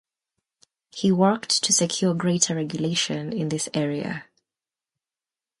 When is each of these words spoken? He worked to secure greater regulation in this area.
He 0.89 1.11
worked 1.11 1.61
to 1.63 1.71
secure 1.71 2.15
greater 2.15 2.55
regulation 2.55 3.31
in 3.31 3.49
this 3.49 3.69
area. 3.71 4.25